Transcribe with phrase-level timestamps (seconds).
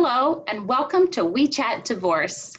[0.00, 2.54] Hello, and welcome to We Chat Divorce.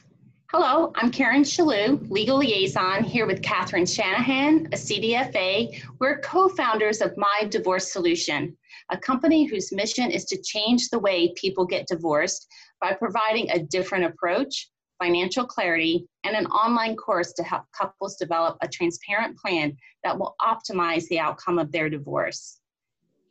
[0.52, 5.82] Hello, I'm Karen Shalou, legal liaison, here with Catherine Shanahan, a CDFA.
[6.02, 8.58] We're co founders of My Divorce Solution,
[8.92, 12.46] a company whose mission is to change the way people get divorced
[12.82, 14.70] by providing a different approach,
[15.02, 20.36] financial clarity, and an online course to help couples develop a transparent plan that will
[20.42, 22.60] optimize the outcome of their divorce.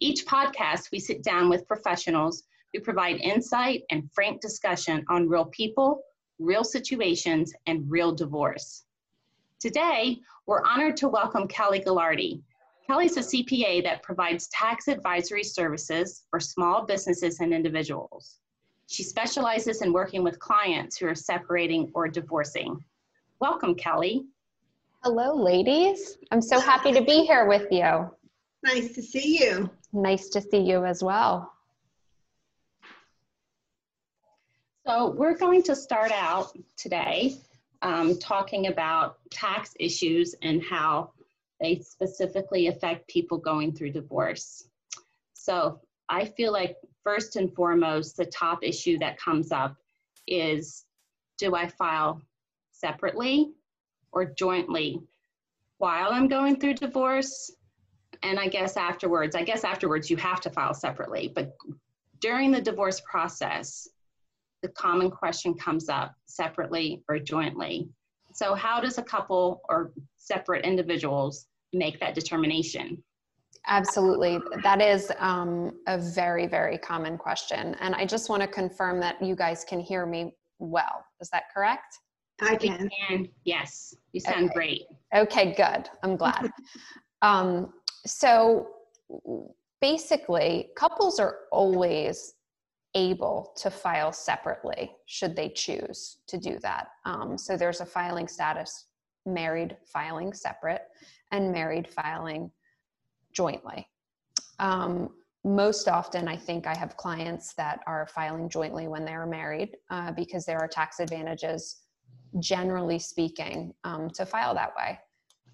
[0.01, 5.47] Each podcast, we sit down with professionals who provide insight and frank discussion on real
[5.47, 6.03] people,
[6.39, 8.85] real situations, and real divorce.
[9.61, 12.43] Today, we're honored to welcome Kelly Gallardi.
[12.87, 18.39] Kelly's a CPA that provides tax advisory services for small businesses and individuals.
[18.87, 22.83] She specializes in working with clients who are separating or divorcing.
[23.41, 24.25] Welcome, Kelly.
[25.05, 26.17] Hello, ladies.
[26.31, 28.11] I'm so happy to be here with you.
[28.65, 29.71] Nice to see you.
[29.93, 31.53] Nice to see you as well.
[34.89, 37.37] So we're going to start out today
[37.83, 41.11] um, talking about tax issues and how
[41.61, 44.67] they specifically affect people going through divorce.
[45.35, 45.79] So
[46.09, 49.77] I feel like first and foremost, the top issue that comes up
[50.27, 50.87] is
[51.37, 52.23] do I file
[52.73, 53.51] separately
[54.11, 55.03] or jointly
[55.77, 57.51] while I'm going through divorce?
[58.23, 61.55] And I guess afterwards, I guess afterwards you have to file separately, but
[62.21, 63.87] during the divorce process,
[64.63, 67.89] the common question comes up separately or jointly.
[68.35, 73.03] So, how does a couple or separate individuals make that determination?
[73.67, 74.39] Absolutely.
[74.63, 77.77] That is um, a very, very common question.
[77.81, 81.05] And I just want to confirm that you guys can hear me well.
[81.21, 81.99] Is that correct?
[82.41, 82.89] I can.
[83.11, 84.55] And yes, you sound okay.
[84.55, 84.83] great.
[85.15, 85.89] Okay, good.
[86.03, 86.51] I'm glad.
[87.23, 87.73] um,
[88.07, 88.69] so
[89.81, 92.35] basically, couples are always
[92.99, 96.89] able to file separately should they choose to do that.
[97.05, 98.87] Um, so there's a filing status
[99.25, 100.83] married filing separate
[101.31, 102.51] and married filing
[103.33, 103.87] jointly.
[104.59, 105.11] Um,
[105.45, 110.11] most often, I think I have clients that are filing jointly when they're married uh,
[110.13, 111.83] because there are tax advantages,
[112.41, 114.99] generally speaking, um, to file that way.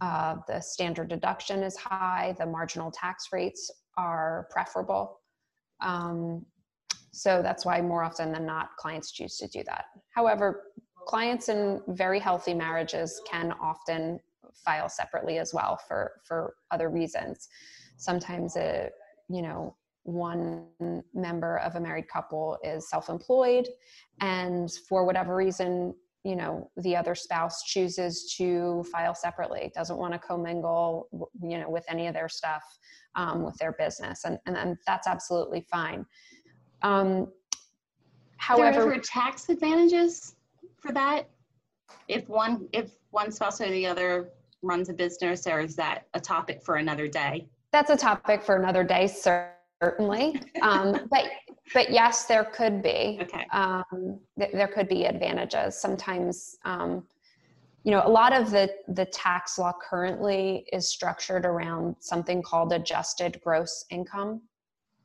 [0.01, 5.21] Uh, the standard deduction is high, the marginal tax rates are preferable.
[5.81, 6.47] Um,
[7.15, 9.85] so that's why more often than not, clients choose to do that.
[10.15, 10.65] However,
[11.07, 14.19] clients in very healthy marriages can often
[14.65, 17.49] file separately as well for, for other reasons.
[17.99, 18.91] Sometimes a,
[19.29, 20.67] you know, one
[21.15, 23.67] member of a married couple is self-employed
[24.21, 30.13] and for whatever reason you know the other spouse chooses to file separately doesn't want
[30.13, 31.09] to commingle
[31.43, 32.63] you know with any of their stuff
[33.15, 36.05] um, with their business and, and, and that's absolutely fine
[36.85, 37.29] um,
[38.37, 40.37] however, there tax advantages
[40.77, 41.29] for that?
[42.09, 44.29] If one if one spouse or the other
[44.63, 47.47] runs a business, or is that a topic for another day?
[47.73, 50.41] That's a topic for another day, certainly.
[50.63, 51.25] um, but
[51.73, 53.19] but yes, there could be.
[53.23, 53.47] Okay.
[53.51, 55.79] Um, th- there could be advantages.
[55.79, 57.03] Sometimes, um,
[57.83, 62.75] you know, a lot of the the tax law currently is structured around something called
[62.75, 64.43] adjusted gross income.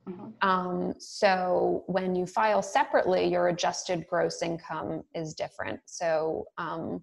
[0.08, 0.48] Mm-hmm.
[0.48, 5.80] Um, so when you file separately, your adjusted gross income is different.
[5.86, 7.02] So um,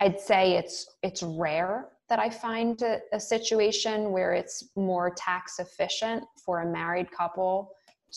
[0.00, 5.58] I'd say it's it's rare that I find a, a, situation where it's more tax
[5.58, 7.70] efficient for a married couple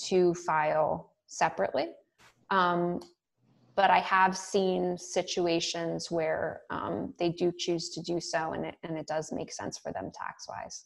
[0.07, 1.87] to file separately.
[2.49, 2.99] Um,
[3.75, 8.75] but I have seen situations where um, they do choose to do so, and it
[8.83, 10.85] and it does make sense for them tax wise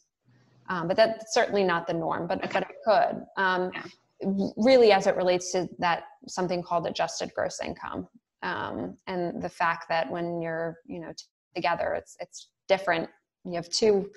[0.72, 3.24] um, but that's certainly not the norm but but it could.
[3.36, 4.50] Um, yeah.
[4.56, 8.08] really as it relates to that something called adjusted gross income.
[8.42, 11.24] Um, and the fact that when you're you know t-
[11.54, 13.08] together it's it's different.
[13.44, 14.10] You have two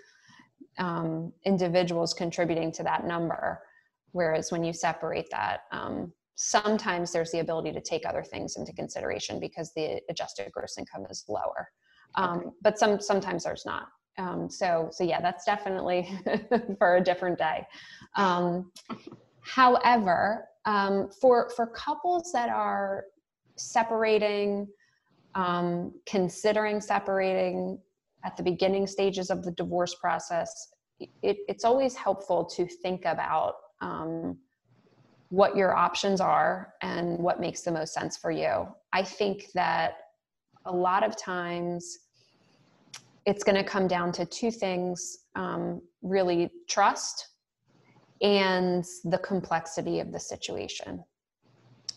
[0.78, 3.62] um, individuals contributing to that number
[4.12, 8.72] whereas when you separate that um, sometimes there's the ability to take other things into
[8.72, 11.70] consideration because the adjusted gross income is lower.
[12.16, 12.48] Um, okay.
[12.62, 16.10] but some sometimes there's not um, so so yeah that's definitely
[16.78, 17.66] for a different day.
[18.16, 18.72] Um,
[19.42, 23.06] however um, for for couples that are
[23.58, 24.68] separating
[25.36, 27.80] um, considering separating
[28.24, 33.56] at the beginning stages of the divorce process it, it's always helpful to think about
[33.82, 34.38] um,
[35.30, 38.68] what your options are and what makes the most sense for you.
[38.94, 39.96] I think that
[40.66, 41.98] a lot of times
[43.26, 47.30] it's going to come down to two things um, really trust
[48.22, 51.04] and the complexity of the situation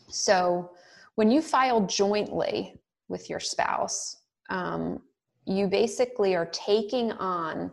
[0.09, 0.71] So
[1.15, 4.17] when you file jointly with your spouse,
[4.51, 5.01] um,
[5.47, 7.71] you basically are taking on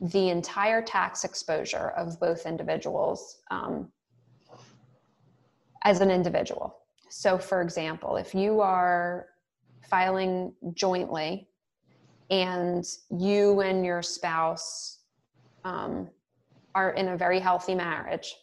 [0.00, 3.90] the entire tax exposure of both individuals um,
[5.84, 6.76] as an individual.
[7.10, 9.26] So, for example, if you are
[9.88, 11.48] filing jointly
[12.30, 15.00] and you and your spouse
[15.64, 16.08] um,
[16.74, 18.34] are in a very healthy marriage.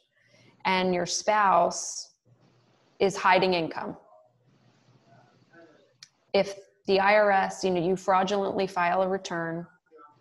[0.66, 2.14] And your spouse
[3.00, 3.98] is hiding income.
[6.34, 6.56] If
[6.88, 9.66] the irs you know you fraudulently file a return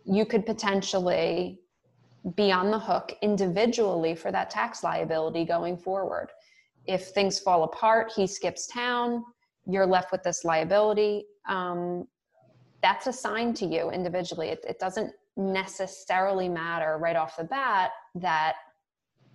[0.04, 1.58] you could potentially
[2.36, 6.28] be on the hook individually for that tax liability going forward.
[6.86, 9.24] If things fall apart he skips town
[9.66, 12.06] you're left with this liability um,
[12.82, 14.48] that's assigned to you individually.
[14.48, 18.54] It, it doesn't necessarily matter right off the bat that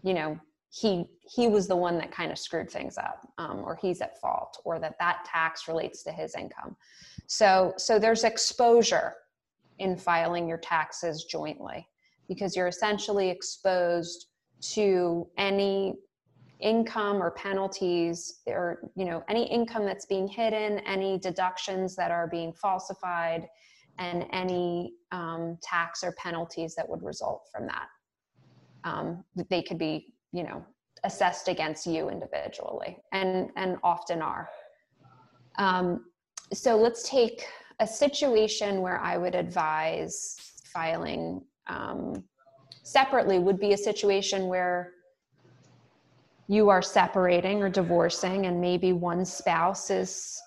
[0.03, 0.39] you know
[0.69, 4.19] he he was the one that kind of screwed things up um, or he's at
[4.19, 6.75] fault or that that tax relates to his income.
[7.27, 9.13] So so there's exposure
[9.80, 11.88] in filing your taxes jointly
[12.27, 14.27] because you're essentially exposed
[14.62, 15.95] to any
[16.65, 22.27] income or penalties or you know any income that's being hidden any deductions that are
[22.27, 23.47] being falsified
[23.97, 27.88] and any um, tax or penalties that would result from that.
[28.83, 30.63] Um, they could be, you know,
[31.03, 34.50] assessed against you individually, and and often are.
[35.57, 36.06] Um,
[36.53, 37.45] so let's take
[37.79, 40.35] a situation where I would advise
[40.65, 42.23] filing um,
[42.83, 43.39] separately.
[43.39, 44.94] Would be a situation where
[46.47, 50.39] you are separating or divorcing, and maybe one spouse is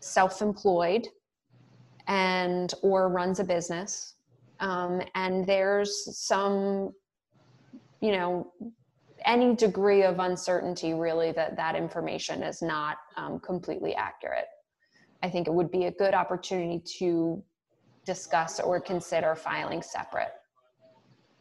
[0.00, 1.06] self-employed
[2.06, 4.14] and or runs a business
[4.60, 6.92] um, and there's some
[8.00, 8.52] you know
[9.24, 14.46] any degree of uncertainty really that that information is not um, completely accurate.
[15.22, 17.42] I think it would be a good opportunity to
[18.04, 20.32] discuss or consider filing separate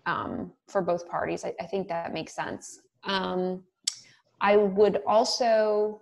[0.05, 1.43] um, for both parties.
[1.43, 2.79] I, I, think that makes sense.
[3.03, 3.61] Um,
[4.43, 5.99] i would also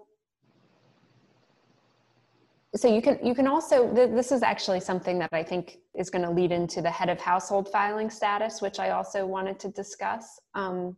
[2.76, 6.24] so you can you can also this is actually something that i think is going
[6.24, 10.40] to lead into the head of household filing status which i also wanted to discuss.
[10.56, 10.98] Um,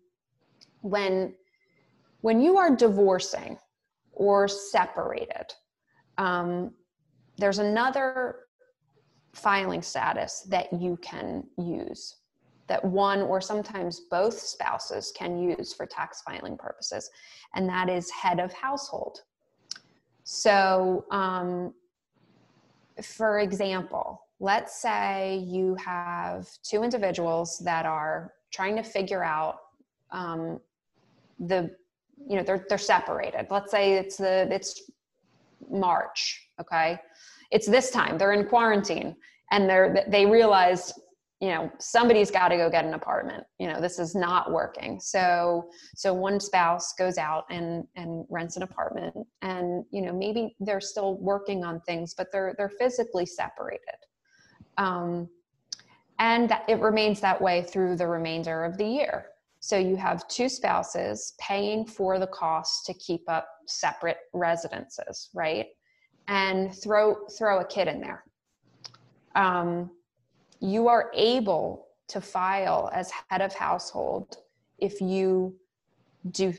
[0.81, 1.33] when
[2.21, 3.57] when you are divorcing
[4.11, 5.53] or separated
[6.17, 6.71] um,
[7.37, 8.35] there's another
[9.33, 12.17] filing status that you can use
[12.67, 17.09] that one or sometimes both spouses can use for tax filing purposes
[17.55, 19.21] and that is head of household
[20.23, 21.73] so, um,
[23.01, 29.57] for example, let's say you have two individuals that are trying to figure out
[30.11, 30.59] um,
[31.39, 31.75] the,
[32.27, 33.47] you know, they're they're separated.
[33.49, 34.83] Let's say it's the it's
[35.69, 36.99] March, okay?
[37.51, 38.17] It's this time.
[38.17, 39.15] They're in quarantine,
[39.51, 40.93] and they're they realized
[41.43, 44.97] you know somebody's got to go get an apartment you know this is not working.
[45.01, 50.55] So so one spouse goes out and and rents an apartment and you know maybe
[50.61, 53.99] they're still working on things but they're they're physically separated.
[54.77, 55.27] Um,
[56.17, 59.25] and it remains that way through the remainder of the year.
[59.59, 65.65] So you have two spouses paying for the cost to keep up separate residences right?
[66.29, 68.23] And throw throw a kid in there.
[69.35, 69.91] Um,
[70.63, 74.37] you are able to file as head of household
[74.79, 75.53] if you
[76.31, 76.53] do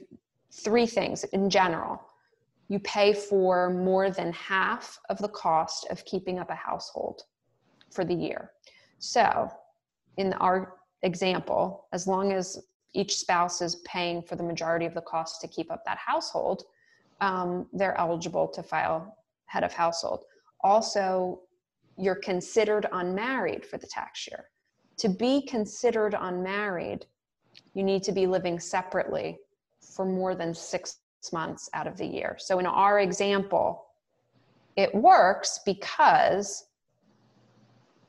[0.52, 1.99] three things in general.
[2.68, 7.23] You pay for more than half of the cost of keeping up a household
[7.90, 8.50] for the year.
[8.99, 9.50] So,
[10.18, 12.58] in our example, as long as
[12.92, 16.64] each spouse is paying for the majority of the cost to keep up that household,
[17.23, 20.25] um, they're eligible to file head of household.
[20.62, 21.40] Also,
[21.96, 24.46] you're considered unmarried for the tax year.
[24.98, 27.06] To be considered unmarried,
[27.74, 29.38] you need to be living separately
[29.94, 30.98] for more than six
[31.32, 32.36] months out of the year.
[32.38, 33.86] So in our example,
[34.76, 36.66] it works because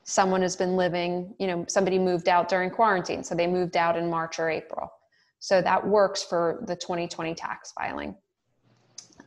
[0.04, 3.24] someone has been living, you know, somebody moved out during quarantine.
[3.24, 4.90] So they moved out in March or April.
[5.40, 8.16] So that works for the 2020 tax filing.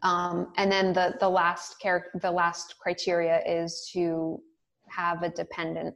[0.02, 4.42] Um, and then the, the last char- the last criteria is to
[4.92, 5.96] have a dependent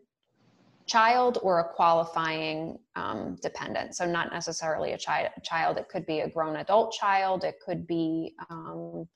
[0.86, 3.96] child or a qualifying um, dependent.
[3.96, 5.78] So not necessarily a chi- child.
[5.78, 7.44] It could be a grown adult child.
[7.44, 9.08] It could be um,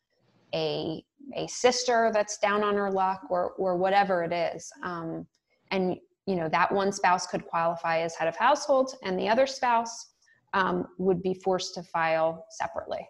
[0.53, 1.03] a
[1.35, 4.71] a sister that's down on her luck, or or whatever it is.
[4.83, 5.27] Um,
[5.71, 9.45] and you know that one spouse could qualify as head of household, and the other
[9.45, 10.13] spouse
[10.53, 13.05] um, would be forced to file separately.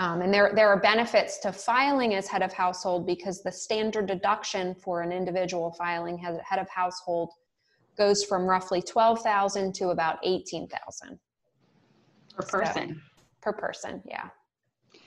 [0.00, 4.06] Um, and there, there are benefits to filing as head of household because the standard
[4.06, 7.30] deduction for an individual filing as head of household
[7.96, 11.18] goes from roughly 12,000 to about 18,000
[12.36, 13.02] Per person.
[13.42, 14.00] per person.
[14.06, 14.28] Yeah.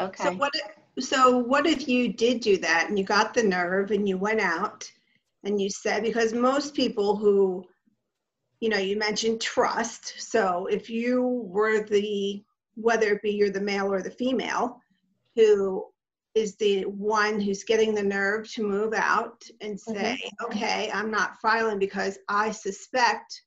[0.02, 0.24] Okay.
[0.24, 3.92] So what, if- so what if you did do that and you got the nerve
[3.92, 4.92] and you went out
[5.46, 7.64] and you said, because most people who,
[8.60, 10.16] you know, you mentioned trust.
[10.22, 12.44] So if you were the,
[12.76, 14.81] whether it be you're the male or the female,
[15.36, 15.86] who
[16.34, 19.94] is the one who's getting the nerve to move out and mm-hmm.
[19.94, 23.42] say, okay, I'm not filing because I suspect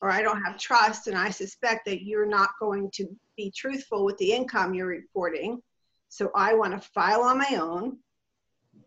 [0.00, 3.06] or I don't have trust and I suspect that you're not going to
[3.36, 5.60] be truthful with the income you're reporting.
[6.08, 7.98] So I want to file on my own.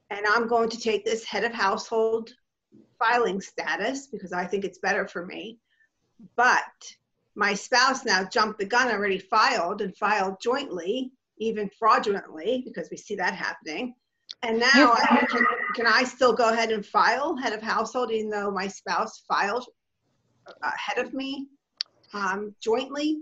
[0.09, 2.31] And I'm going to take this head of household
[2.99, 5.59] filing status because I think it's better for me.
[6.35, 6.63] But
[7.35, 11.11] my spouse now jumped the gun, already filed and filed jointly,
[11.47, 13.95] even fraudulently, because we see that happening.
[14.41, 15.45] And now I, can,
[15.75, 19.65] can I still go ahead and file head of household even though my spouse filed
[20.61, 21.47] ahead of me
[22.13, 23.19] um, jointly?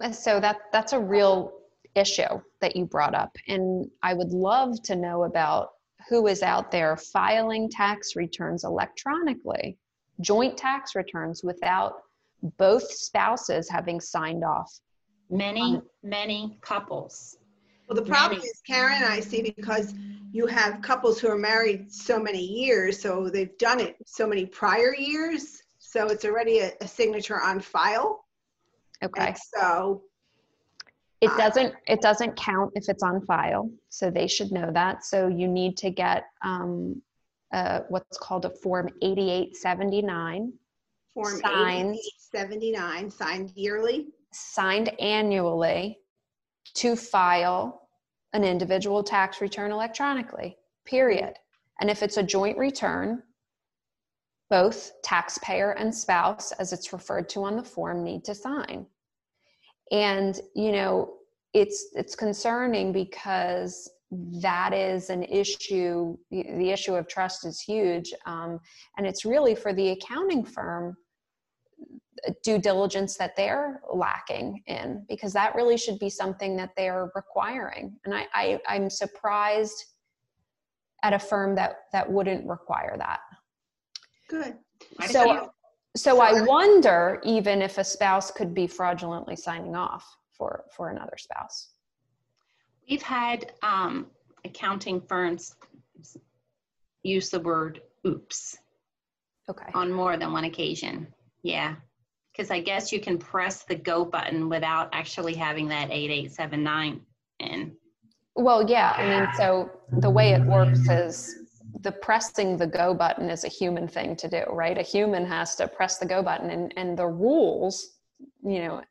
[0.00, 1.52] And So that that's a real
[1.94, 5.70] issue that you brought up, and I would love to know about
[6.08, 9.78] who is out there filing tax returns electronically,
[10.20, 12.02] joint tax returns without
[12.58, 14.80] both spouses having signed off.
[15.30, 17.38] Many, many couples.
[17.88, 19.94] Well, the problem is Karen and I see because
[20.32, 24.46] you have couples who are married so many years, so they've done it so many
[24.46, 25.62] prior years.
[25.78, 28.24] So it's already a, a signature on file.
[29.02, 29.26] Okay.
[29.28, 30.02] And so,
[31.20, 35.04] It Uh, doesn't it doesn't count if it's on file, so they should know that.
[35.04, 37.00] So you need to get um,
[37.52, 40.52] uh, what's called a form 8879
[41.14, 41.94] Form Signed.
[41.94, 44.08] 8879, signed yearly.
[44.32, 46.00] signed annually
[46.74, 47.88] to file
[48.32, 51.34] an individual tax return electronically, period.
[51.80, 53.22] And if it's a joint return,
[54.50, 58.86] both taxpayer and spouse, as it's referred to on the form, need to sign.
[59.90, 61.14] And, you know,
[61.52, 63.90] it's it's concerning because
[64.42, 66.16] that is an issue.
[66.30, 68.60] The, issue of trust is huge, um,
[68.96, 70.96] and it's really for the accounting firm
[72.42, 77.96] due diligence that they're lacking in because that really should be something that they're requiring
[78.04, 79.84] and I, I i'm surprised
[81.02, 83.20] at a firm that that wouldn't require that
[84.28, 84.56] Good.
[84.96, 85.50] Quite a so
[85.96, 91.16] so i wonder even if a spouse could be fraudulently signing off for for another
[91.16, 91.74] spouse
[92.88, 94.08] We've had um,
[94.44, 95.56] accounting firms
[97.02, 98.58] use the word oops
[99.48, 101.06] okay on more than one occasion.
[101.42, 101.76] Yeah.
[102.34, 107.00] Because I guess you can press the go button without actually having that 8879
[107.40, 107.76] in.
[108.34, 108.92] Well, yeah.
[108.96, 111.44] I mean, so the way it works is
[111.80, 114.76] the pressing the go button is a human thing to do, right?
[114.76, 117.98] A human has to press the go button, and and the rules,
[118.42, 118.82] you know,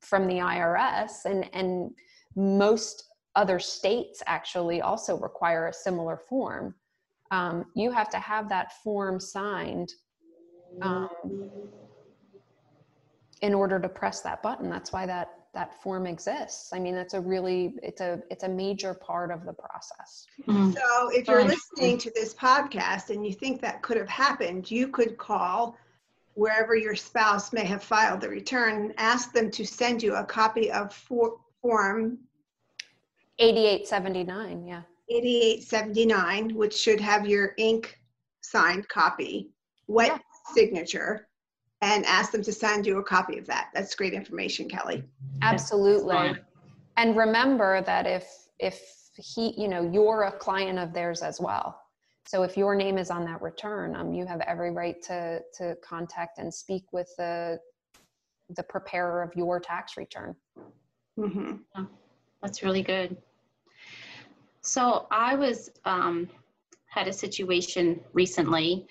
[0.00, 1.90] from the IRS and and
[2.36, 6.74] most other states actually also require a similar form.
[7.30, 9.92] Um, you have to have that form signed
[10.82, 11.08] um,
[13.42, 14.68] in order to press that button.
[14.68, 16.72] That's why that that form exists.
[16.72, 20.26] I mean, that's a really it's a it's a major part of the process.
[20.46, 20.72] Mm-hmm.
[20.72, 24.88] So if you're listening to this podcast and you think that could have happened, you
[24.88, 25.76] could call
[26.34, 30.24] wherever your spouse may have filed the return and ask them to send you a
[30.24, 32.18] copy of for, Form
[33.38, 34.82] 8879, yeah.
[35.10, 37.98] 8879, which should have your ink
[38.40, 39.50] signed copy,
[39.88, 40.18] wet Yeah.
[40.54, 41.28] signature,
[41.82, 43.70] and ask them to send you a copy of that.
[43.74, 45.02] That's great information, Kelly.
[45.42, 46.36] Absolutely.
[46.96, 48.26] And remember that if
[48.58, 48.80] if
[49.16, 51.80] he, you know, you're a client of theirs as well.
[52.26, 55.76] So if your name is on that return, um, you have every right to to
[55.82, 57.58] contact and speak with the
[58.56, 60.34] the preparer of your tax return.
[61.18, 61.84] Mm-hmm.
[62.42, 63.16] That's really good.
[64.62, 66.28] So I was, um,
[66.86, 68.86] had a situation recently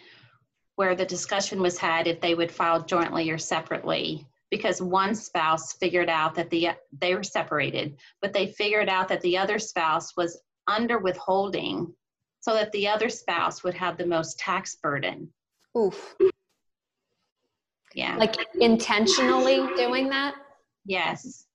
[0.80, 5.74] where the discussion was had if they would file jointly or separately because one spouse
[5.74, 6.70] figured out that the,
[7.02, 11.94] they were separated, but they figured out that the other spouse was under withholding
[12.40, 15.28] so that the other spouse would have the most tax burden.
[15.78, 16.16] Oof.
[17.94, 18.16] Yeah.
[18.16, 20.36] Like intentionally doing that?
[20.86, 21.46] yes.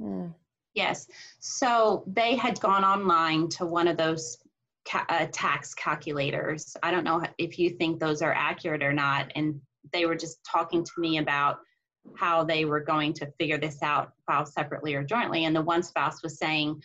[0.00, 0.28] Hmm.
[0.74, 1.08] Yes.
[1.40, 4.38] So they had gone online to one of those
[4.88, 6.76] ca- uh, tax calculators.
[6.82, 9.30] I don't know if you think those are accurate or not.
[9.34, 9.60] And
[9.92, 11.58] they were just talking to me about
[12.16, 15.44] how they were going to figure this out, file separately or jointly.
[15.44, 16.80] And the one spouse was saying,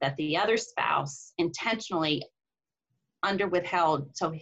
[0.00, 2.22] that the other spouse intentionally
[3.22, 4.34] under withheld so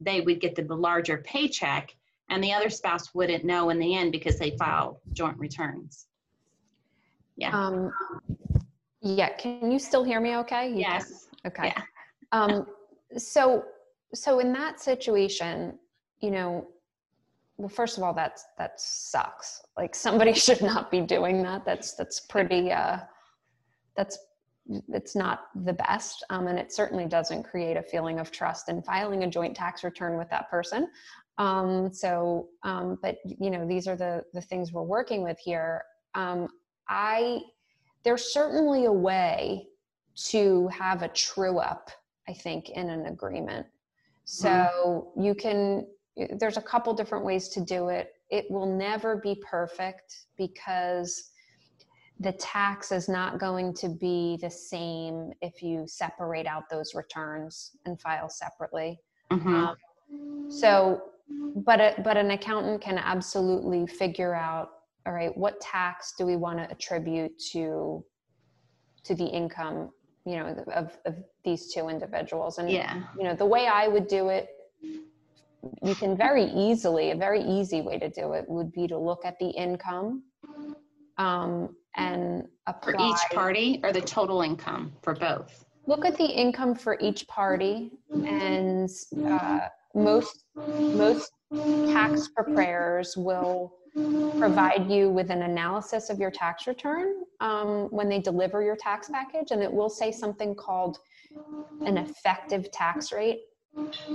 [0.00, 1.94] they would get the larger paycheck
[2.30, 6.06] and the other spouse wouldn't know in the end because they filed joint returns.
[7.36, 7.50] Yeah.
[7.52, 7.92] Um,
[9.02, 10.68] yeah, can you still hear me okay?
[10.68, 10.80] You can?
[10.80, 11.28] Yes.
[11.46, 11.66] Okay.
[11.66, 11.82] Yeah.
[12.32, 12.66] Um,
[13.16, 13.64] so,
[14.14, 15.78] so in that situation,
[16.20, 16.68] you know,
[17.56, 19.62] well, first of all, that's, that sucks.
[19.76, 21.64] Like somebody should not be doing that.
[21.64, 22.98] That's, that's pretty, uh,
[23.96, 24.18] that's,
[24.88, 26.24] it's not the best.
[26.30, 29.82] Um, and it certainly doesn't create a feeling of trust in filing a joint tax
[29.84, 30.88] return with that person.
[31.38, 35.82] Um, so, um, but you know, these are the, the things we're working with here.
[36.14, 36.48] Um,
[36.88, 37.40] I,
[38.04, 39.66] there's certainly a way
[40.28, 41.90] to have a true up,
[42.30, 43.66] I think, in an agreement.
[44.24, 45.86] So you can,
[46.38, 48.12] there's a couple different ways to do it.
[48.30, 51.30] It will never be perfect because
[52.20, 57.72] the tax is not going to be the same if you separate out those returns
[57.84, 59.00] and file separately.
[59.32, 59.76] Mhm.
[60.10, 61.02] Um, so,
[61.56, 64.68] but a, but an accountant can absolutely figure out,
[65.06, 68.04] all right, what tax do we want to attribute to
[69.02, 69.90] to the income,
[70.30, 72.58] you know, of, of these two individuals?
[72.58, 73.02] And Yeah.
[73.18, 74.48] you know, the way I would do it,
[75.82, 79.24] you can very easily, a very easy way to do it would be to look
[79.24, 80.22] at the income
[81.18, 82.92] um, and apply.
[82.92, 85.64] For each party or the total income for both?
[85.86, 87.90] look at the income for each party
[88.24, 88.88] and
[89.26, 89.58] uh,
[89.94, 90.44] most
[90.94, 91.32] most
[91.92, 93.72] tax preparers will
[94.38, 99.08] provide you with an analysis of your tax return um, when they deliver your tax
[99.08, 100.98] package and it will say something called
[101.84, 103.40] an effective tax rate.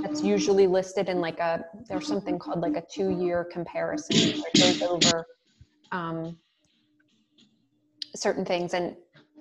[0.01, 4.41] That's usually listed in like a there's something called like a two-year comparison.
[4.41, 5.25] That goes over
[5.91, 6.37] um,
[8.15, 8.73] certain things.
[8.73, 8.95] And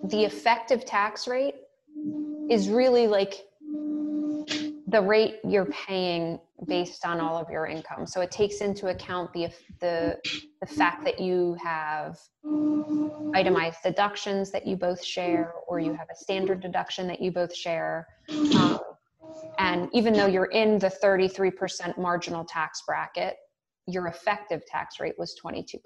[0.05, 1.57] the effective tax rate
[2.49, 3.45] is really like
[4.89, 8.07] the rate you're paying based on all of your income.
[8.07, 9.49] So it takes into account the
[9.81, 10.19] the
[10.61, 12.19] the fact that you have
[13.35, 17.55] itemized deductions that you both share, or you have a standard deduction that you both
[17.55, 18.07] share.
[18.55, 18.79] Um,
[19.59, 23.37] and even though you're in the 33% marginal tax bracket,
[23.87, 25.79] your effective tax rate was 22%.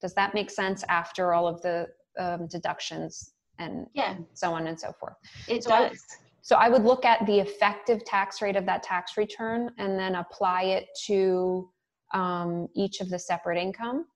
[0.00, 4.78] Does that make sense after all of the um, deductions and Yeah, so on and
[4.78, 5.14] so forth?
[5.48, 6.04] it So I- does.
[6.42, 10.16] So I would look at the effective tax rate of that tax return and then
[10.16, 11.70] apply it to
[12.12, 14.06] um, each of the separate income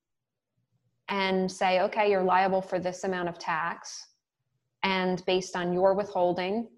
[1.08, 4.06] and say, okay, you're liable for this amount of tax.
[4.82, 6.68] And based on your withholding,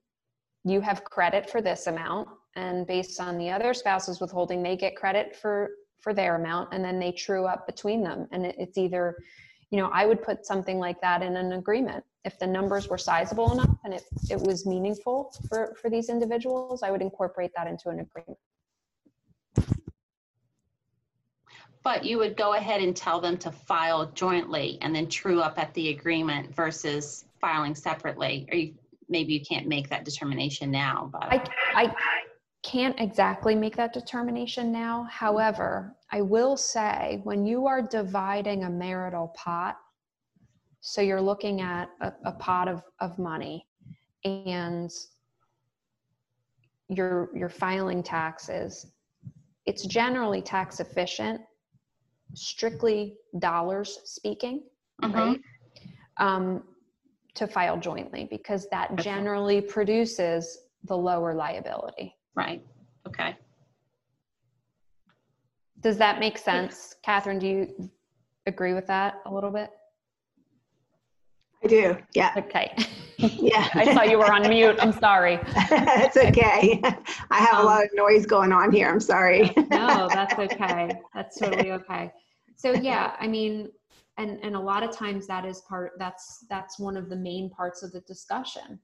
[0.65, 2.29] you have credit for this amount.
[2.57, 5.71] And based on the other spouse's withholding, they get credit for
[6.07, 8.29] for their amount and then they true up between them.
[8.31, 9.17] And it, it's either,
[9.70, 12.05] you know, I would put something like that in an agreement.
[12.24, 16.83] If the numbers were sizable enough and it, it was meaningful for, for these individuals,
[16.83, 18.38] I would incorporate that into an agreement.
[21.83, 25.57] But you would go ahead and tell them to file jointly and then true up
[25.59, 28.48] at the agreement versus filing separately.
[28.50, 28.74] Or you,
[29.09, 31.24] maybe you can't make that determination now, but.
[31.24, 31.94] I, I
[32.66, 35.07] can't exactly make that determination now.
[35.09, 39.76] However, I will say when you are dividing a marital pot,
[40.81, 43.66] so you're looking at a, a pot of, of money
[44.24, 44.90] and
[46.88, 48.87] you're, you're filing taxes,
[49.66, 51.40] it's generally tax efficient,
[52.35, 54.64] strictly dollars speaking,
[55.02, 55.14] Mhm.
[55.14, 55.40] right?
[56.16, 56.64] Um,
[57.35, 62.15] to file jointly because that generally produces the lower liability.
[62.37, 62.62] Right,
[63.07, 63.37] okay.
[65.81, 66.96] Does that make sense?
[67.03, 67.90] Catherine, do you
[68.46, 69.70] agree with that a little bit?
[71.64, 71.96] I do.
[72.14, 72.33] Yeah.
[72.37, 72.72] Okay.
[73.18, 73.66] Yeah.
[73.72, 74.77] I saw you were on mute.
[74.79, 75.38] I'm sorry.
[75.57, 76.83] It's okay.
[77.31, 78.90] I have a Um, lot of noise going on here.
[78.90, 79.55] I'm sorry.
[79.70, 80.90] No, that's okay.
[81.14, 82.12] That's totally okay.
[82.57, 83.70] So yeah, I mean,
[84.18, 87.49] and and a lot of times that is part that's that's one of the main
[87.49, 88.79] parts of the discussion.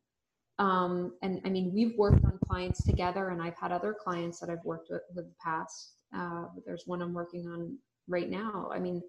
[0.59, 4.51] Um, and I mean, we've worked on clients together, and I've had other clients that
[4.51, 5.95] I've worked with in the past.
[6.15, 7.77] Uh, there's one I'm working on
[8.09, 8.71] right now.
[8.73, 9.03] I mean,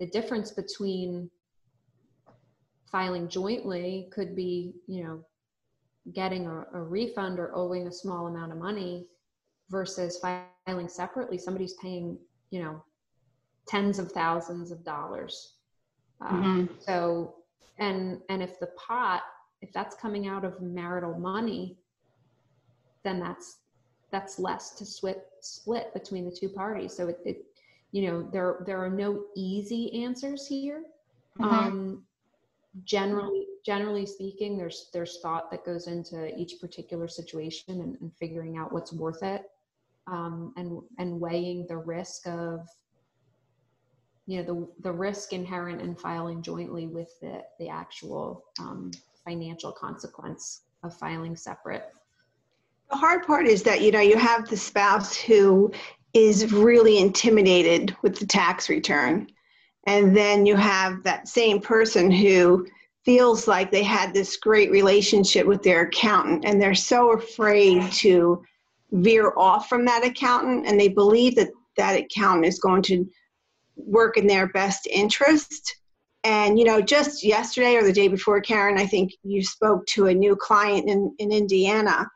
[0.00, 1.30] the difference between
[2.90, 5.24] filing jointly could be, you know,
[6.14, 9.06] getting a, a refund or owing a small amount of money
[9.68, 11.36] versus filing separately.
[11.36, 12.18] Somebody's paying,
[12.50, 12.82] you know,
[13.66, 15.54] tens of thousands of dollars.
[16.20, 16.82] Uh, Mhm.
[16.82, 17.34] So,
[17.78, 19.22] and and if the pot,
[19.60, 21.76] if that's coming out of marital money,
[23.04, 23.58] then that's
[24.10, 26.96] that's less to split split between the two parties.
[26.96, 27.44] So it, it
[27.92, 30.84] you know, there there are no easy answers here.
[31.38, 31.44] Mhm.
[31.44, 32.06] Um,
[32.84, 38.56] generally, generally speaking, there's there's thought that goes into each particular situation and, and figuring
[38.56, 39.50] out what's worth it,
[40.06, 42.68] um, and and weighing the risk of
[44.26, 48.90] you know the the risk inherent in filing jointly with the the actual um,
[49.28, 51.92] financial consequence of filing separate.
[52.90, 55.70] The hard part is that you know you have the spouse who
[56.14, 59.28] is really intimidated with the tax return,
[59.86, 62.66] and then you have that same person who
[63.04, 68.42] feels like they had this great relationship with their accountant and they're so afraid to
[68.92, 73.08] veer off from that accountant and they believe that that accountant is going to
[73.76, 75.76] work in their best interest
[76.28, 80.06] and you know just yesterday or the day before karen i think you spoke to
[80.06, 82.06] a new client in, in indiana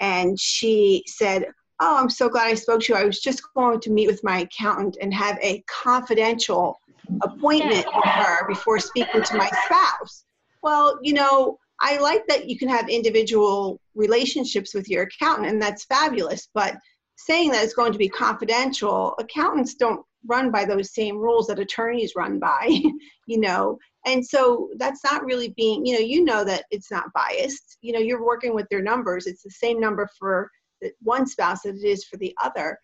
[0.00, 1.46] and she said
[1.80, 4.22] oh i'm so glad i spoke to you i was just going to meet with
[4.22, 6.78] my accountant and have a confidential
[7.22, 10.24] appointment with her before speaking to my spouse
[10.62, 15.60] well, you know, I like that you can have individual relationships with your accountant, and
[15.60, 16.48] that's fabulous.
[16.54, 16.76] But
[17.16, 21.58] saying that it's going to be confidential, accountants don't run by those same rules that
[21.58, 22.68] attorneys run by,
[23.26, 23.78] you know.
[24.06, 27.78] And so that's not really being, you know, you know that it's not biased.
[27.80, 29.26] You know, you're working with their numbers.
[29.26, 32.78] It's the same number for the one spouse as it is for the other.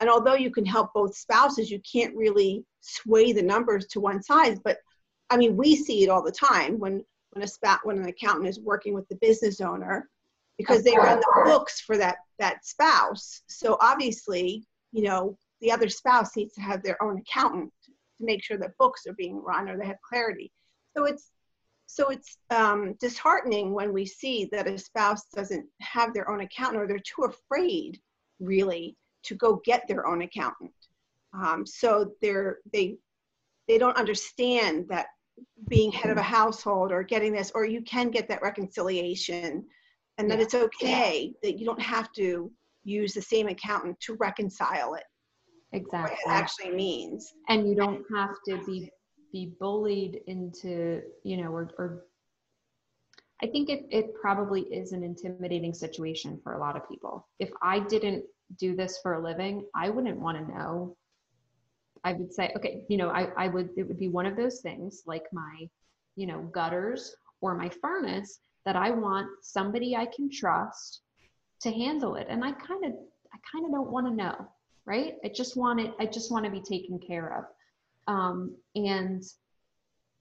[0.00, 4.22] And although you can help both spouses, you can't really sway the numbers to one
[4.22, 4.58] side.
[4.64, 4.78] But
[5.30, 8.48] I mean, we see it all the time when when a spat when an accountant
[8.48, 10.08] is working with the business owner
[10.58, 15.88] because they run the books for that that spouse so obviously you know the other
[15.88, 19.68] spouse needs to have their own accountant to make sure that books are being run
[19.68, 20.52] or they have clarity.
[20.96, 21.30] So it's
[21.86, 26.82] so it's um, disheartening when we see that a spouse doesn't have their own accountant
[26.82, 28.00] or they're too afraid
[28.40, 30.72] really to go get their own accountant.
[31.34, 32.96] Um, so they're they
[33.68, 35.06] they don't understand that
[35.68, 39.64] being head of a household or getting this, or you can get that reconciliation
[40.18, 40.44] and that Yeah.
[40.44, 42.50] it's okay that you don't have to
[42.84, 45.04] use the same accountant to reconcile it,
[45.72, 46.16] what Exactly.
[46.26, 47.32] it actually means.
[47.48, 48.90] and you don't have to be
[49.32, 52.04] be bullied into you know or, or
[53.42, 57.50] i think it, it probably is an intimidating situation for a lot of people if
[57.62, 58.24] i didn't
[58.58, 60.96] do this for a living i wouldn't want to know
[62.04, 64.60] i would say okay you know I, I would it would be one of those
[64.60, 65.68] things like my
[66.16, 71.00] you know gutters or my furnace that i want somebody i can trust
[71.62, 72.92] to handle it and i kind of
[73.32, 74.48] i kind of don't want to know
[74.86, 75.14] right?
[75.24, 77.44] I just want it i just want to be taken care of.
[78.12, 79.22] Um, and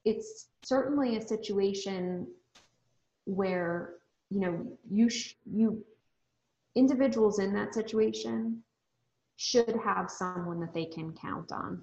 [0.06, 2.28] it's certainly a situation
[3.26, 3.94] where
[4.30, 5.84] you know you sh- you
[6.76, 8.64] individuals in that situation
[9.38, 11.82] should have someone that they can count on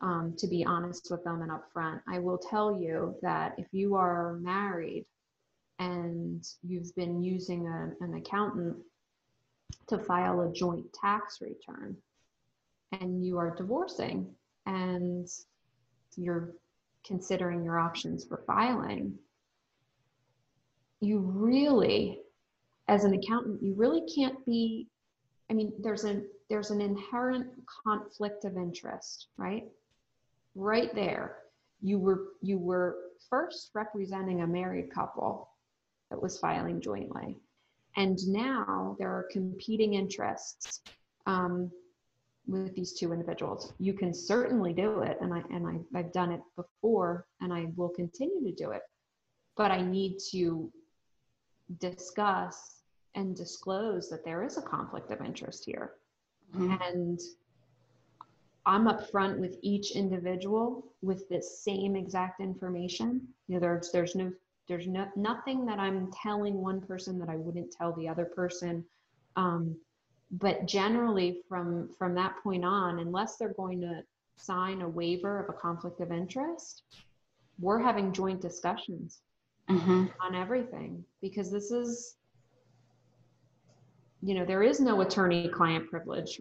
[0.00, 2.00] um, to be honest with them and upfront.
[2.08, 5.06] I will tell you that if you are married
[5.78, 8.76] and you've been using a, an accountant
[9.88, 11.96] to file a joint tax return
[12.92, 14.34] and you are divorcing
[14.66, 15.28] and
[16.16, 16.54] you're
[17.04, 19.14] considering your options for filing,
[21.00, 22.20] you really,
[22.88, 24.88] as an accountant, you really can't be,
[25.50, 27.48] I mean, there's an there's an inherent
[27.84, 29.64] conflict of interest, right?
[30.54, 31.38] Right there.
[31.82, 32.96] You were you were
[33.28, 35.48] first representing a married couple
[36.10, 37.36] that was filing jointly.
[37.96, 40.82] And now there are competing interests.
[41.26, 41.70] Um,
[42.46, 43.74] with these two individuals.
[43.78, 47.66] You can certainly do it, and I and I, I've done it before, and I
[47.76, 48.82] will continue to do it.
[49.56, 50.70] But I need to
[51.78, 52.82] discuss
[53.14, 55.94] and disclose that there is a conflict of interest here,
[56.54, 56.80] Mhm.
[56.88, 57.20] and
[58.66, 63.32] I'm upfront with each individual with this same exact information.
[63.46, 64.32] You know, there's there's no
[64.68, 68.84] there's no nothing that I'm telling one person that I wouldn't tell the other person.
[69.36, 69.78] Um,
[70.30, 74.02] but generally from from that point on unless they're going to
[74.36, 76.82] sign a waiver of a conflict of interest
[77.58, 79.22] we're having joint discussions
[79.68, 80.12] Mhm.
[80.20, 82.16] on everything because this is
[84.22, 86.40] you know there is no attorney client privilege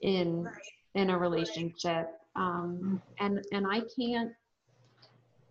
[0.00, 0.48] in
[0.94, 2.08] in a relationship.
[2.36, 4.32] Um, and and i can't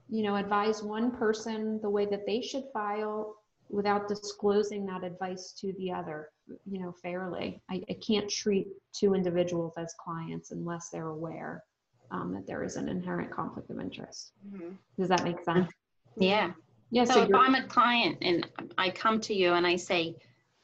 [0.09, 3.35] you know advise one person the way that they should file
[3.69, 6.29] without disclosing that advice to the other
[6.65, 11.63] you know fairly i, I can't treat two individuals as clients unless they're aware
[12.11, 14.77] um, that there is an inherent conflict of interest Mhm.
[14.97, 15.71] does that make sense
[16.17, 16.51] Yeah.
[16.91, 20.15] yeah So so if I'm a client and I come to you and I say,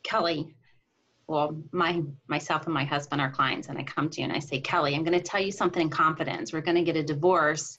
[0.04, 0.54] Kelly,
[1.28, 4.40] well, my myself and my husband are clients, and I come to you and I
[4.40, 6.54] say, Kelly, I'm going to tell you something in confidence.
[6.54, 7.78] We're going to get a divorce,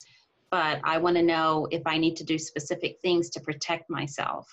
[0.51, 4.47] but I want to know if I need to do specific things to protect myself.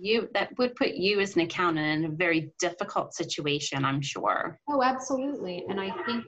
[0.00, 4.58] You that would put you as an accountant in a very difficult situation, I'm sure.
[4.68, 5.64] Oh, absolutely.
[5.68, 6.24] And I think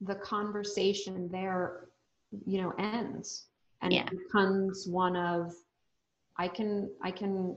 [0.00, 1.88] the conversation there,
[2.46, 3.48] you know, ends
[3.82, 4.06] and Yeah.
[4.06, 5.52] it becomes one of
[6.36, 7.56] I can I can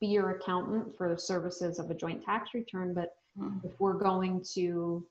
[0.00, 3.64] be your accountant for the services of a joint tax return, but Mhm.
[3.64, 5.06] if we're going to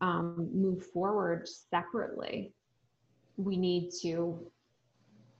[0.00, 2.52] um, move forward separately,
[3.36, 4.50] we need to,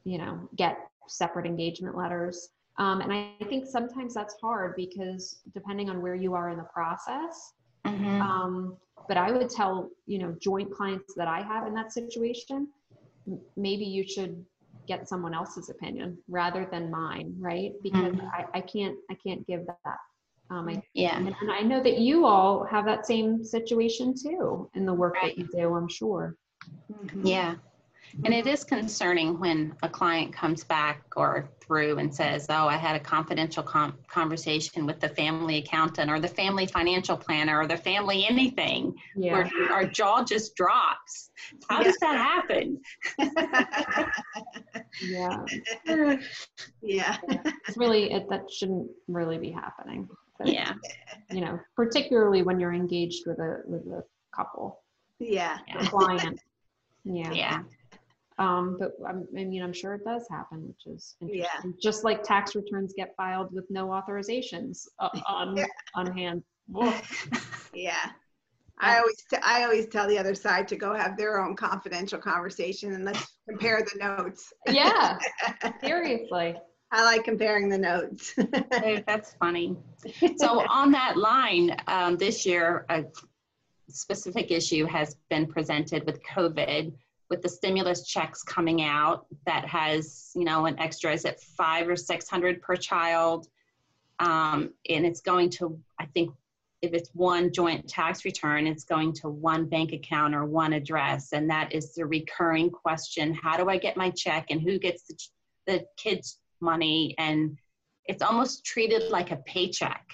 [0.04, 2.50] you know, get separate engagement letters.
[2.78, 6.64] Um, and I think sometimes that's hard because depending on where you are in the
[6.64, 7.52] process,
[7.86, 8.20] Mhm.
[8.20, 8.76] um,
[9.08, 12.68] but I would tell, you know, joint clients that I have in that situation,
[13.56, 14.44] maybe you should
[14.88, 17.72] get someone else's opinion rather than mine, right?
[17.82, 18.30] Because Mhm.
[18.32, 19.98] I, I can't, I can't give that.
[20.50, 21.16] Um, I, Yeah.
[21.16, 25.14] and and I know that you all have that same situation too in the work
[25.14, 25.36] Right.
[25.36, 26.36] that you do, I'm sure.
[27.14, 27.56] Yeah.
[28.24, 32.76] And it is concerning when a client comes back or through and says, Oh, I
[32.76, 37.66] had a confidential com- conversation with the family accountant or the family financial planner or
[37.66, 39.32] the family anything, Yeah.
[39.32, 41.30] where our jaw just drops.
[41.68, 41.84] How Yeah.
[41.84, 42.80] does that happen?
[45.00, 45.44] Yeah.
[46.82, 47.16] yeah.
[47.68, 50.08] It's really, it, that shouldn't really be happening.
[50.38, 50.74] But, Yeah.
[51.30, 54.82] You know, particularly when you're engaged with a, with a couple,
[55.18, 55.58] Yeah.
[55.66, 55.86] Yeah.
[55.86, 56.40] client.
[57.04, 57.32] Yeah.
[57.32, 57.62] Yeah.
[58.42, 61.44] Um, but I'm, I mean, I'm sure it does happen, which is interesting.
[61.64, 61.70] Yeah.
[61.80, 65.66] Just like tax returns get filed with no authorizations uh, on, Yeah.
[65.94, 66.42] on hand.
[67.74, 67.94] Yeah.
[68.78, 72.18] I always, t- I always tell the other side to go have their own confidential
[72.18, 74.52] conversation and let's compare the notes.
[74.66, 75.18] Yeah,
[75.80, 76.56] seriously.
[76.90, 78.34] I like comparing the notes.
[79.06, 79.76] That's funny.
[80.36, 83.04] So on that line, um, this year, a
[83.88, 86.92] specific issue has been presented with COVID,
[87.32, 91.88] with the stimulus checks coming out that has, you know, an extra, is it five
[91.88, 93.48] or 600 per child?
[94.18, 96.34] Um, and it's going to, I think,
[96.82, 101.32] if it's one joint tax return, it's going to one bank account or one address.
[101.32, 105.04] And that is the recurring question, how do I get my check and who gets
[105.04, 105.16] the,
[105.66, 107.14] the kids' money?
[107.16, 107.56] And
[108.04, 110.04] it's almost treated like a paycheck.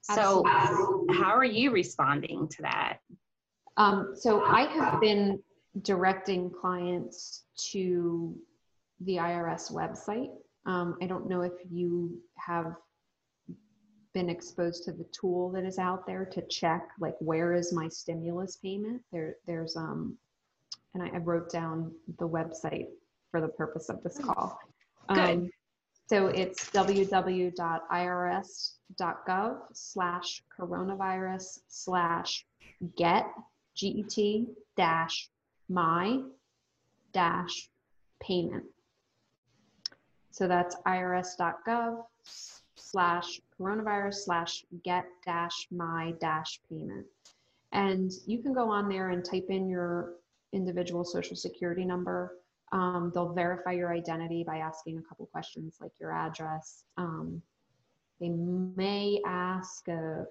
[0.00, 2.98] So, how are you responding to that?
[3.76, 5.40] Um, so I have been
[5.82, 8.36] directing clients to
[9.00, 10.30] the IRS website.
[10.66, 12.74] Um, I don't know if you have
[14.12, 17.86] been exposed to the tool that is out there to check like where is my
[17.88, 20.18] stimulus payment there there's um
[20.94, 22.88] and I, I wrote down the website
[23.30, 24.58] for the purpose of this call
[25.08, 25.18] Good.
[25.18, 25.50] Um,
[26.08, 27.52] so it's www.irs.gov
[29.72, 32.44] slash coronavirus slash
[32.96, 33.28] get
[33.76, 35.30] get dash
[35.70, 36.20] my
[37.12, 37.70] dash
[38.20, 38.64] payment
[40.30, 42.04] so that's irs.gov
[42.76, 47.06] slash coronavirus slash get dash my dash payment.
[47.72, 50.14] And you can go on there and type in your
[50.52, 52.38] individual social security number.
[52.72, 56.84] Um, they'll verify your identity by asking a couple questions like your address.
[56.96, 57.42] Um,
[58.20, 60.24] they may ask, uh,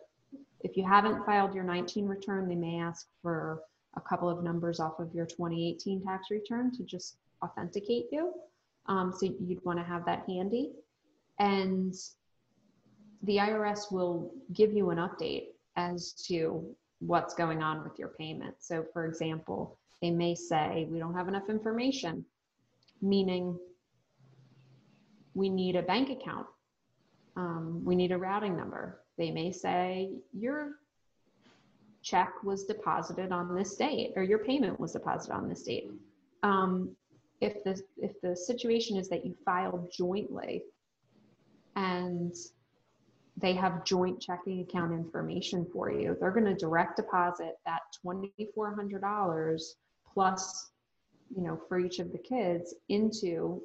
[0.62, 3.62] if you haven't filed your 19 return, they may ask for
[4.00, 8.34] a couple of numbers off of your 2018 tax return to just authenticate you.
[8.88, 10.72] Um, so you'd want to have that handy.
[11.40, 11.94] And
[13.24, 16.66] the IRS will give you an update as to
[17.00, 18.56] what's going on with your payment.
[18.60, 22.26] So, for example, they may say, We don't have enough information,
[23.02, 23.58] meaning
[25.34, 26.48] we need a bank account,
[27.36, 29.02] um, we need a routing number.
[29.18, 30.80] They may say, Your
[32.02, 35.92] check was deposited on this date, or your payment was deposited on this date.
[36.44, 36.96] Um,
[37.42, 40.64] if the if the situation is that you filed jointly
[41.76, 42.36] and
[43.38, 46.18] they have joint checking account information for you.
[46.20, 49.62] They're going to direct deposit that $2,400
[50.14, 50.72] plus,
[51.36, 53.62] you know, for each of the kids into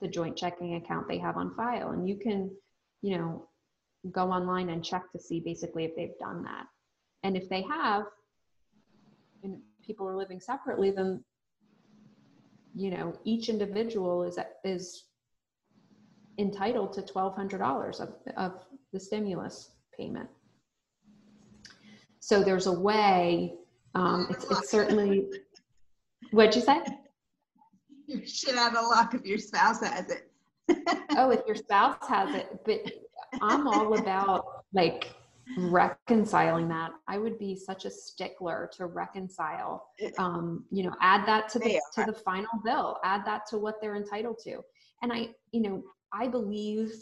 [0.00, 1.90] the joint checking account they have on file.
[1.90, 2.50] And you can,
[3.02, 3.48] you know,
[4.10, 6.66] go online and check to see basically if they've done that.
[7.24, 8.04] And if they have,
[9.42, 11.24] and people are living separately, then,
[12.74, 15.04] you know, each individual is, is
[16.38, 20.28] entitled to $1,200 of, of the stimulus payment.
[22.20, 23.54] So there's a way,
[23.94, 25.28] um, it's, it's certainly,
[26.30, 26.80] what'd you say?
[28.06, 30.30] You're shit out of luck if your spouse has it.
[31.16, 32.80] Oh, if your spouse has it, but
[33.40, 35.14] I'm all about like
[35.58, 39.86] reconciling that i would be such a stickler to reconcile
[40.18, 43.80] um, you know add that to the to the final bill add that to what
[43.80, 44.60] they're entitled to.
[45.02, 46.92] And i you know i believe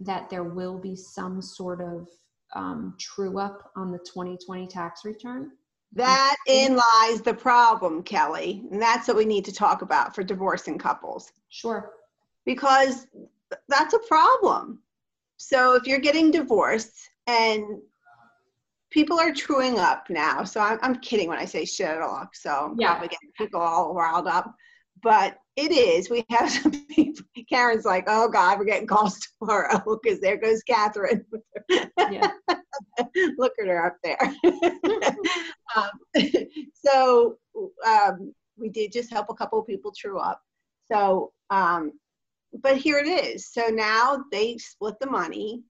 [0.00, 2.08] that there will be some sort of
[2.54, 5.52] um, true up on the 2020 tax return.
[5.92, 8.64] That in lies the problem, Kelly.
[8.70, 11.32] And that's what we need to talk about for divorcing couples.
[11.48, 11.92] Sure.
[12.44, 13.06] Because
[13.68, 14.80] that's a problem.
[15.38, 17.64] So if you're getting divorced and
[18.90, 22.28] people are truing up now, so I'm, I'm kidding when I say shit off.
[22.34, 22.92] So I'm Yeah.
[22.92, 24.54] probably getting people all riled up.
[25.02, 26.08] But it is.
[26.08, 27.24] We have some people.
[27.48, 31.24] Karen's like, oh God, we're getting calls tomorrow because there goes Catherine.
[32.10, 32.30] yeah
[33.36, 34.18] Look at her up there.
[35.76, 35.90] um,
[36.74, 37.36] so
[37.86, 40.40] um, we did just help a couple of people true up.
[40.90, 41.92] So, um,
[42.62, 43.52] but here it is.
[43.52, 45.62] So now they split the money.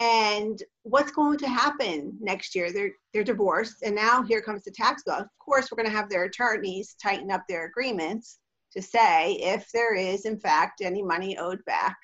[0.00, 2.72] And what's going to happen next year?
[2.72, 5.14] They're they're divorced, and now here comes the tax bill.
[5.14, 8.38] Of course, we're going to have their attorneys tighten up their agreements
[8.72, 11.96] to say if there is, in fact, any money owed back,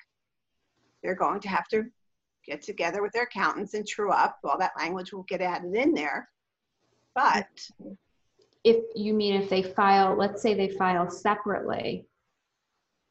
[1.01, 1.85] they're going to have to
[2.45, 4.37] get together with their accountants and true up.
[4.43, 6.29] All that language will get added in there.
[7.15, 7.47] But
[8.63, 12.05] if you mean if they file let's say they file separately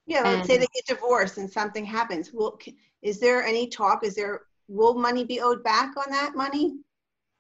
[0.07, 2.31] yeah, let's say they get divorced and something happens.
[2.33, 2.59] well
[3.03, 4.05] is there any talk?
[4.05, 6.79] Is there will money be owed back on that money?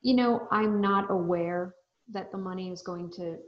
[0.02, 1.74] You know, I'm not aware
[2.12, 3.38] that the money is going to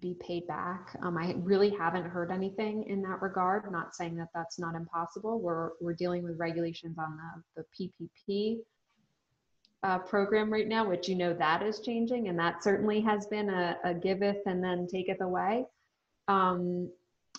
[0.00, 0.96] be paid back.
[1.02, 3.70] Um, I really haven't heard anything in that regard.
[3.70, 5.40] Not saying that that's not impossible.
[5.40, 7.18] We're we're dealing with regulations on
[7.56, 7.90] the the
[8.28, 8.58] PPP
[9.82, 13.50] uh, program right now, which you know that is changing, and that certainly has been
[13.50, 15.64] a, a giveth and then taketh away.
[16.28, 16.90] Um,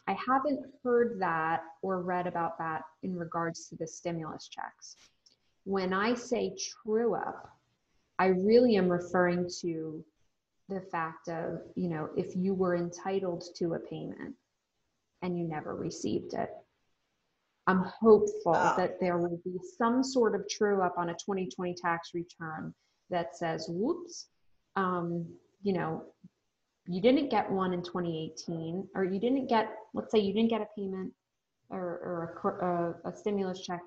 [0.07, 4.97] I haven't heard that or read about that in regards to the stimulus checks.
[5.65, 7.49] When I say true up,
[8.19, 10.03] I really am referring to
[10.69, 14.35] the fact of, you know, if you were entitled to a payment
[15.21, 16.49] and you never received it.
[17.67, 18.75] I'm hopeful Oh.
[18.75, 22.73] that there will be some sort of true up on a 2020 tax return
[23.09, 24.27] that says, whoops,
[24.75, 25.25] um,
[25.61, 26.03] you know,
[26.85, 30.61] you didn't get one in 2018, or you didn't get, let's say you didn't get
[30.61, 31.13] a payment
[31.69, 33.81] or, or a a, a stimulus check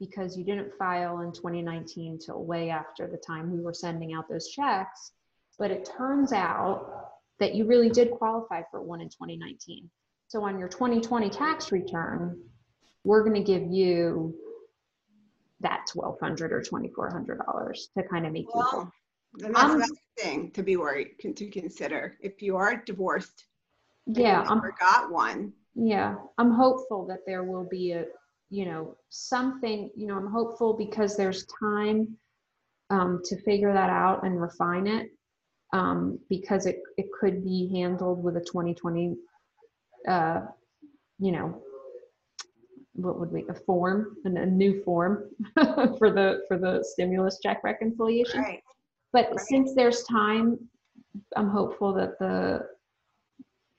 [0.00, 4.28] because you didn't file in 2019 till way after the time we were sending out
[4.28, 5.12] those checks.
[5.58, 9.88] But it turns out that you really did qualify for one in 2019.
[10.28, 12.40] So on your 2020 tax return,
[13.04, 14.34] we're going to give you
[15.60, 18.80] that 1200 or $2,400 to kind of make you whole.
[18.80, 18.92] Well,
[19.44, 22.16] and that's Um, another thing to be worried to consider.
[22.20, 23.44] If you are divorced,
[24.06, 25.52] Yeah, I'm never got one.
[25.74, 28.06] Yeah, I'm hopeful that there will be a,
[28.50, 32.16] you know, something, you know, I'm hopeful because there's time
[32.90, 35.10] um, to figure that out and refine it.
[35.72, 39.14] Um, because it, it could be handled with a 2020,
[40.08, 40.40] uh,
[41.20, 41.62] you know,
[42.94, 45.30] what would we, a form, and a new form
[45.96, 48.40] for the, for the stimulus check reconciliation.
[48.40, 48.62] Right.
[49.12, 49.40] But Right.
[49.40, 50.58] since there's time,
[51.36, 52.66] I'm hopeful that the,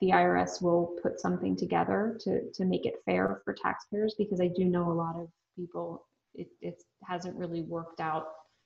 [0.02, 4.48] the IRS will put something together to, to make it fair for taxpayers, because I
[4.48, 8.26] do know a lot of people, it, it hasn't really worked out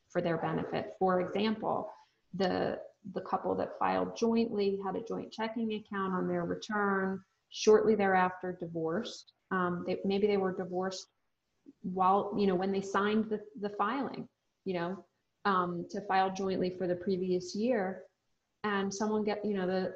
[0.09, 0.93] for their benefit.
[0.97, 1.89] For example,
[2.33, 2.79] the,
[3.13, 8.57] the couple that filed jointly had a joint checking account on their return, shortly thereafter
[8.57, 9.33] divorced.
[9.51, 11.07] Um, they, maybe they were divorced
[11.81, 14.27] while, you know, when they signed the, the filing,
[14.63, 15.05] you know,
[15.43, 18.03] um, to file jointly for the previous year.
[18.63, 19.95] And someone get, you know, the,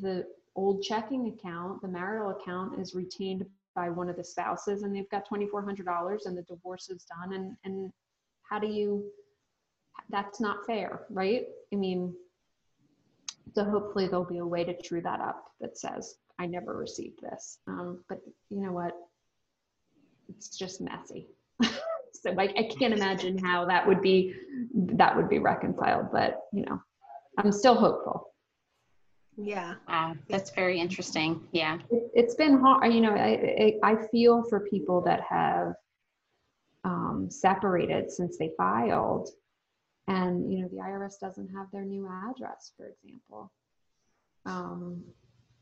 [0.00, 0.24] the
[0.56, 5.08] old checking account, the marital account is retained by one of the spouses and they've
[5.10, 7.32] got $2,400 and the divorce is done.
[7.34, 7.92] And, and
[8.42, 9.04] how do you,
[10.08, 11.46] that's not fair, right?
[11.72, 12.14] I mean,
[13.54, 17.20] so hopefully there'll be a way to true that up that says, I never received
[17.22, 17.58] this.
[17.66, 18.92] Um, but you know what?
[20.28, 21.28] It's just messy.
[21.62, 24.34] so I, I can't imagine how that would be,
[24.74, 26.80] that would be reconciled, but you know,
[27.38, 28.29] I'm still hopeful.
[29.42, 29.74] Yeah.
[29.88, 31.40] Wow, that's very interesting.
[31.52, 31.78] Yeah.
[31.90, 35.74] It, it's been hard, you know, I, I, I feel for people that have
[36.84, 39.30] um, separated since they filed.
[40.08, 43.52] And, you know, the IRS doesn't have their new address, for example.
[44.46, 45.02] Um,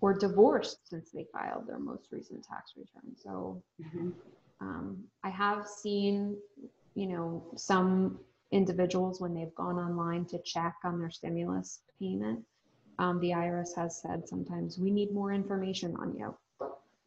[0.01, 3.17] or divorced since they filed their most recent tax return.
[3.17, 4.15] So Mhm.
[4.61, 6.37] um, I have seen,
[6.95, 8.19] you know, some
[8.51, 12.45] individuals when they've gone online to check on their stimulus payment,
[12.99, 16.35] um, the IRS has said sometimes we need more information on you.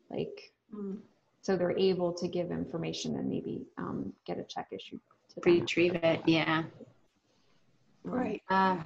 [0.10, 1.00] Like, Mm.
[1.42, 5.60] so they're able to give information and maybe um, get a check issued to them.
[5.60, 6.22] Retrieve it.
[6.26, 6.64] Yeah.
[8.06, 8.42] Right.
[8.50, 8.78] Uh,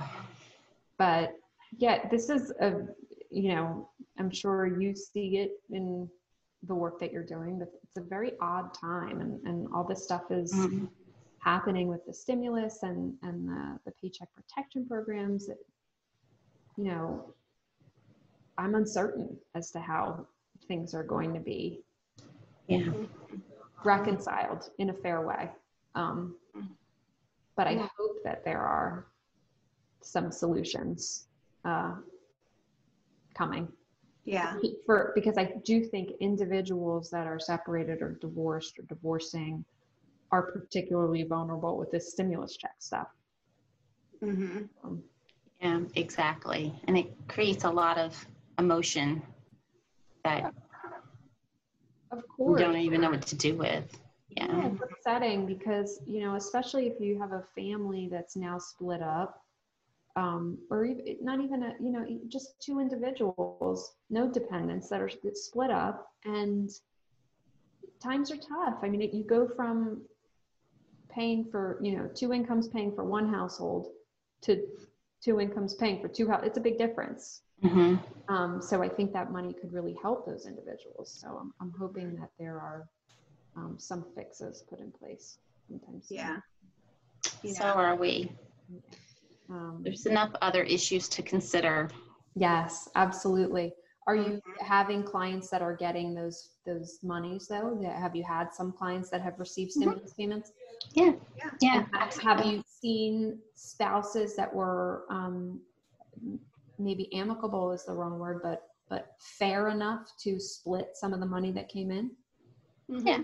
[0.97, 1.35] But
[1.77, 2.87] yeah, this is a,
[3.29, 6.09] you know, I'm sure you see it in
[6.63, 10.03] the work that you're doing, but it's a very odd time and, and all this
[10.03, 10.89] stuff is mm,
[11.39, 15.47] happening with the stimulus and, and the, the paycheck protection programs.
[15.47, 15.57] That,
[16.77, 17.33] you know,
[18.57, 20.27] I'm uncertain as to how
[20.67, 21.83] things are going to be
[22.67, 22.93] Yeah.
[23.83, 25.51] reconciled in a fair way.
[25.93, 26.37] Um,
[27.55, 27.89] but I Yeah.
[27.97, 29.07] hope that there are
[30.01, 31.27] some solutions
[31.63, 31.95] uh,
[33.33, 33.71] coming
[34.23, 34.59] Yeah.
[34.85, 39.63] for because I do think individuals that are separated or divorced or divorcing
[40.31, 43.07] are particularly vulnerable with this stimulus check stuff.
[44.21, 44.63] Mm-hmm.
[44.83, 45.03] Um,
[45.61, 46.73] Yeah, exactly.
[46.87, 48.25] And it creates a lot of
[48.59, 49.21] emotion
[50.23, 50.53] that
[52.11, 53.99] of we course, don't even know what to do with.
[54.29, 54.67] Yeah, Yeah.
[54.67, 59.41] it's upsetting because you know, especially if you have a family that's now split up,
[60.15, 65.09] um, or even, not even a you know just two individuals, no dependents that are
[65.33, 66.69] split up, and
[68.01, 68.79] times are tough.
[68.83, 70.01] I mean, it, you go from
[71.09, 73.87] paying for you know two incomes paying for one household
[74.41, 74.65] to
[75.25, 76.27] two incomes paying for two.
[76.29, 77.41] hou- It's a big difference.
[77.63, 77.95] hmm
[78.27, 81.11] Um, so I think that money could really help those individuals.
[81.21, 82.87] So I'm, I'm hoping that there are
[83.55, 86.07] um, some fixes put in place sometimes.
[86.09, 86.37] Yeah.
[87.53, 88.31] So are we.
[89.49, 91.89] Um, There's enough other issues to consider.
[92.35, 93.73] yes, absolutely.
[94.07, 94.57] Are you Mhm.
[94.59, 97.79] having clients that are getting those those monies though?
[97.81, 99.73] Have you had some clients that have received Mhm.
[99.81, 100.51] stimulus payments?
[100.93, 101.13] Yeah.
[101.13, 101.21] And
[101.61, 101.85] Yeah.
[101.93, 105.61] have- Have you seen spouses that were um,
[106.77, 111.25] maybe amicable is the wrong word, but but fair enough to split some of the
[111.25, 112.15] money that came in?
[112.87, 113.23] Yeah.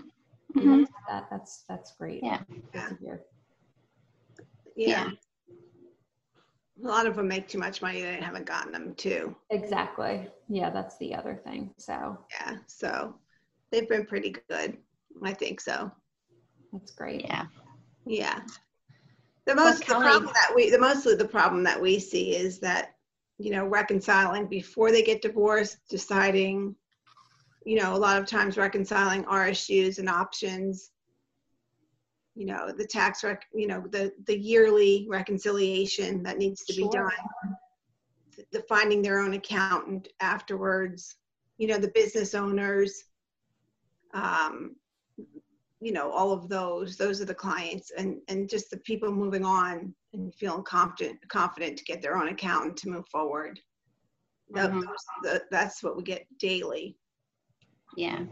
[0.56, 0.88] You Mhm.
[1.08, 2.22] that that's that's great.
[2.24, 2.42] Yeah.
[2.72, 3.24] Good to hear.
[4.76, 5.10] Yeah.
[6.80, 8.02] A lot of them make too much money.
[8.02, 9.36] They haven't gotten them too.
[9.50, 10.28] Exactly.
[10.48, 11.72] Yeah, that's the other thing.
[11.78, 12.56] So Yeah.
[12.66, 13.14] So
[13.70, 14.76] they've been pretty good.
[15.22, 15.90] I think so.
[16.72, 17.22] that's great.
[17.22, 17.46] Yeah.
[18.06, 18.40] Yeah.
[19.44, 22.94] The most the problem that we the mostly the problem that we see is that
[23.38, 26.74] you know reconciling before they get divorced, deciding,
[27.64, 30.90] you know, a lot of times reconciling RSUs and options.
[32.34, 36.82] You know, the tax rec, you know, the the yearly reconciliation that needs to be
[36.84, 36.90] Sure.
[37.10, 37.56] done.
[38.52, 41.16] The finding their own accountant afterwards.
[41.58, 43.04] You know, the business owners.
[44.14, 44.76] Um,
[45.80, 49.44] you know all of those those are the clients and and just the people moving
[49.44, 53.58] on and feeling confident confident to get their own accountant to move forward
[54.52, 54.84] Mhm.
[54.86, 56.96] those- the- that's what we get daily
[57.96, 58.24] Yeah.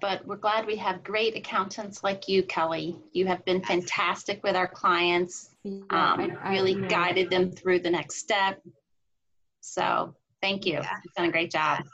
[0.00, 2.96] But we're glad we have great accountants like you, Kelly.
[3.12, 7.30] You have been fantastic with our clients, Yeah, um, I- I- really you know, guided
[7.30, 8.60] them through the next step.
[9.60, 10.74] So thank you.
[10.74, 10.90] Yeah.
[11.04, 11.84] You've done a great job.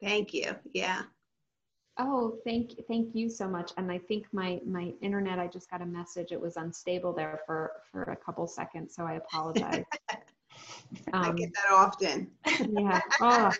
[0.00, 1.02] thank you yeah
[1.98, 3.70] Oh, thank thank you so much.
[3.76, 6.32] And I think my my internet, I just got a message.
[6.32, 9.84] It was unstable there for for a couple seconds, so I apologize.
[11.12, 13.00] i Um, get that often yeah.
[13.20, 13.52] Oh.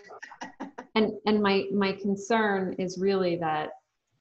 [0.95, 3.69] And and my my concern is really that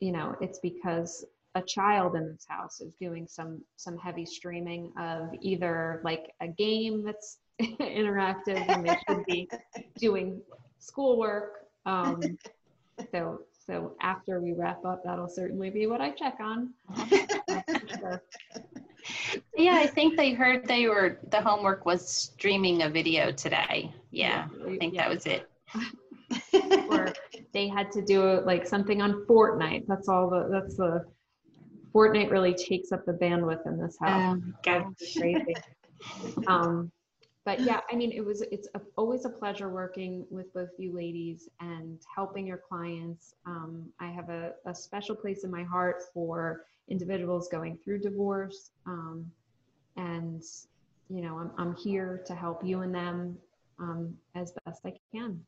[0.01, 4.91] you know it's because a child in this house is doing some some heavy streaming
[4.99, 9.49] of either like a game that's interactive and they should be
[9.99, 10.41] doing
[10.79, 11.67] schoolwork.
[11.85, 12.23] Um,
[13.13, 16.73] so so after we wrap up, that'll certainly be what I check on.
[17.99, 18.23] Sure.
[19.57, 23.93] Yeah, I think they heard they were, the homework was streaming a video today.
[24.13, 25.09] Yeah, I think Yeah.
[25.09, 25.49] that was it.
[26.91, 27.13] Or
[27.53, 29.87] they had to do like something on Fortnite.
[29.87, 31.05] That's all the that's the
[31.95, 34.35] Fortnite really takes up the bandwidth in this house.
[34.35, 34.55] Um.
[35.17, 35.55] Crazy.
[36.47, 36.91] um,
[37.45, 40.95] but yeah, I mean, it was it's a, always a pleasure working with both you
[40.95, 43.35] ladies and helping your clients.
[43.47, 48.71] Um, I have a, a special place in my heart for individuals going through divorce,
[48.87, 49.31] um,
[49.97, 50.43] and
[51.09, 53.37] you know, I'm I'm here to help you and them
[53.81, 55.41] um, as best I can.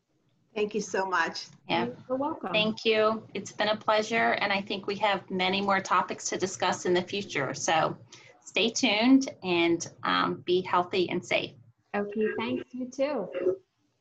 [0.54, 1.86] Thank you so much Yeah.
[2.08, 2.52] You're welcome.
[2.52, 3.22] Thank you.
[3.32, 6.92] It's been a pleasure, and I think we have many more topics to discuss in
[6.94, 7.54] the future.
[7.54, 7.96] So
[8.44, 11.52] stay tuned and um, be healthy and safe.
[11.96, 12.64] Okay, thanks.
[12.72, 13.28] You too.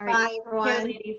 [0.02, 0.14] All right.
[0.14, 1.18] bye Take care, everyone ladies.